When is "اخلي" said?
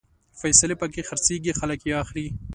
2.03-2.27